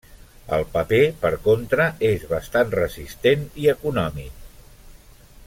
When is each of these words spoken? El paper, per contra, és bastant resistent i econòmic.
El 0.55 0.63
paper, 0.77 1.01
per 1.25 1.31
contra, 1.47 1.85
és 2.09 2.25
bastant 2.33 2.73
resistent 2.79 3.45
i 3.65 3.71
econòmic. 3.75 4.51